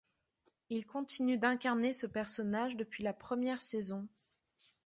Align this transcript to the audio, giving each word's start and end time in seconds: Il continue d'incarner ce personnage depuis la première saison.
Il 0.71 0.87
continue 0.87 1.37
d'incarner 1.37 1.93
ce 1.93 2.07
personnage 2.07 2.75
depuis 2.75 3.03
la 3.03 3.13
première 3.13 3.61
saison. 3.61 4.07